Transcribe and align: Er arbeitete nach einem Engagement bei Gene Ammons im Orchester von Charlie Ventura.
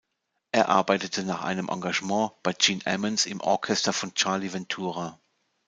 Er 0.51 0.67
arbeitete 0.69 1.21
nach 1.23 1.43
einem 1.43 1.69
Engagement 1.69 2.31
bei 2.41 2.53
Gene 2.53 2.81
Ammons 2.87 3.27
im 3.27 3.39
Orchester 3.39 3.93
von 3.93 4.15
Charlie 4.15 4.51
Ventura. 4.51 5.19